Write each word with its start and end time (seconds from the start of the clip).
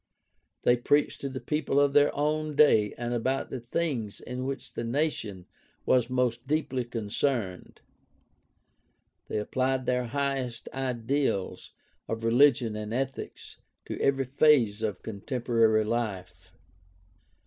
They 0.63 0.77
preached 0.77 1.21
to 1.21 1.29
the 1.29 1.39
people 1.39 1.79
of 1.79 1.93
their 1.93 2.11
own 2.15 2.55
day 2.55 2.95
and 2.97 3.13
about 3.13 3.51
the 3.51 3.59
things 3.59 4.19
in 4.19 4.45
which 4.45 4.73
the 4.73 4.83
nation 4.83 5.45
was 5.85 6.09
most 6.09 6.47
deeply 6.47 6.85
concerned. 6.85 7.81
They 9.27 9.37
applied 9.37 9.85
their 9.85 10.05
highest 10.05 10.67
ideals 10.73 11.69
of 12.07 12.23
religion 12.23 12.75
and 12.75 12.91
ethics 12.91 13.57
to 13.85 14.01
every 14.01 14.25
phase 14.25 14.81
of 14.81 15.03
contemporary 15.03 15.83
life. 15.83 16.51